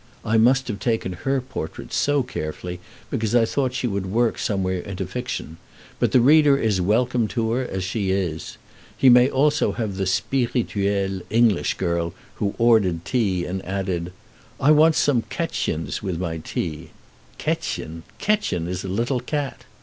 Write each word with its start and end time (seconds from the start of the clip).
I 0.25 0.35
must 0.37 0.67
have 0.67 0.79
taken 0.79 1.13
her 1.13 1.39
portrait 1.41 1.93
so 1.93 2.23
carefully 2.23 2.79
because 3.11 3.35
I 3.35 3.45
thought 3.45 3.75
she 3.75 3.85
would 3.85 4.07
work 4.07 4.39
somewhere 4.39 4.79
into 4.79 5.05
fiction; 5.05 5.57
but 5.99 6.11
the 6.11 6.19
reader 6.19 6.57
is 6.57 6.81
welcome 6.81 7.27
to 7.27 7.51
her 7.51 7.67
as 7.67 7.83
she 7.83 8.09
is. 8.09 8.57
He 8.97 9.09
may 9.09 9.29
also 9.29 9.73
have 9.73 9.97
the 9.97 10.07
spirituelle 10.07 11.21
English 11.29 11.75
girl 11.75 12.15
who 12.37 12.55
ordered 12.57 13.05
tea, 13.05 13.45
and 13.45 13.63
added, 13.63 14.11
"I 14.59 14.71
want 14.71 14.95
some 14.95 15.21
kätzchens 15.29 16.01
with 16.01 16.19
my 16.19 16.39
tea." 16.39 16.89
"Kätzchens! 17.37 18.01
Kätzchen 18.19 18.67
is 18.67 18.83
a 18.83 18.87
little 18.87 19.19
cat." 19.19 19.65